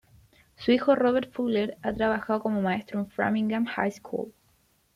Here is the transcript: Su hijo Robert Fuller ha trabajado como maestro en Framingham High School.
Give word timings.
Su 0.55 0.71
hijo 0.71 0.95
Robert 0.95 1.31
Fuller 1.31 1.77
ha 1.83 1.93
trabajado 1.93 2.41
como 2.41 2.59
maestro 2.59 2.99
en 3.01 3.09
Framingham 3.11 3.65
High 3.65 3.91
School. 3.91 4.33